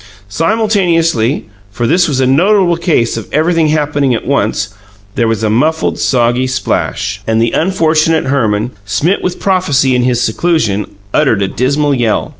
Simultaneously 0.29 1.45
for 1.69 1.85
this 1.85 2.07
was 2.07 2.19
a 2.19 2.25
notable 2.25 2.75
case 2.75 3.17
of 3.17 3.31
everything 3.31 3.67
happening 3.67 4.15
at 4.15 4.25
once 4.25 4.69
there 5.13 5.27
was 5.27 5.43
a 5.43 5.49
muffled, 5.51 5.99
soggy 5.99 6.47
splash, 6.47 7.21
and 7.27 7.39
the 7.39 7.51
unfortunate 7.51 8.25
Herman, 8.25 8.71
smit 8.83 9.21
with 9.21 9.39
prophecy 9.39 9.93
in 9.95 10.01
his 10.01 10.19
seclusion, 10.19 10.95
uttered 11.13 11.43
a 11.43 11.47
dismal 11.47 11.93
yell. 11.93 12.29